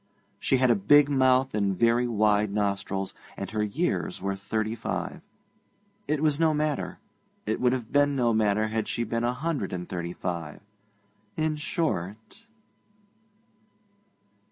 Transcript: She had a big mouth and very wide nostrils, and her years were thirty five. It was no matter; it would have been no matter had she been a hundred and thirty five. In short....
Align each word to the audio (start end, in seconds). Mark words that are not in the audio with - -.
She 0.39 0.57
had 0.57 0.71
a 0.71 0.75
big 0.75 1.09
mouth 1.09 1.53
and 1.53 1.77
very 1.77 2.07
wide 2.07 2.51
nostrils, 2.51 3.13
and 3.37 3.51
her 3.51 3.61
years 3.61 4.19
were 4.19 4.35
thirty 4.35 4.73
five. 4.73 5.21
It 6.07 6.23
was 6.23 6.39
no 6.39 6.55
matter; 6.55 6.97
it 7.45 7.61
would 7.61 7.71
have 7.71 7.91
been 7.91 8.15
no 8.15 8.33
matter 8.33 8.69
had 8.69 8.87
she 8.87 9.03
been 9.03 9.23
a 9.23 9.35
hundred 9.35 9.71
and 9.73 9.87
thirty 9.87 10.13
five. 10.13 10.61
In 11.37 11.55
short.... 11.55 12.47